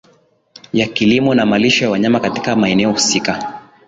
ya 0.73 0.87
kilimo 0.87 1.35
na 1.35 1.45
malisho 1.45 1.83
ya 1.85 1.89
wanyama 1.91 2.19
Katika 2.19 2.55
maeneo 2.55 2.91
husika 2.91 3.61